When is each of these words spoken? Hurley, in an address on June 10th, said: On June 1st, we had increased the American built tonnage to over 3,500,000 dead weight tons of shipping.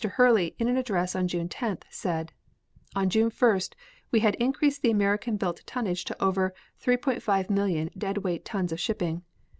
Hurley, 0.13 0.55
in 0.57 0.67
an 0.67 0.77
address 0.77 1.15
on 1.15 1.27
June 1.27 1.47
10th, 1.47 1.83
said: 1.91 2.33
On 2.95 3.07
June 3.07 3.29
1st, 3.29 3.75
we 4.09 4.21
had 4.21 4.33
increased 4.37 4.81
the 4.81 4.89
American 4.89 5.37
built 5.37 5.61
tonnage 5.67 6.05
to 6.05 6.19
over 6.19 6.55
3,500,000 6.83 7.91
dead 7.95 8.17
weight 8.17 8.43
tons 8.43 8.71
of 8.71 8.79
shipping. 8.79 9.21